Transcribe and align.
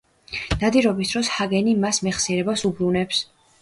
ნადირობის 0.63 1.13
დროს 1.13 1.31
ჰაგენი 1.35 1.79
მას 1.87 2.03
მეხსიერებას 2.09 2.69
უბრუნებს. 2.75 3.27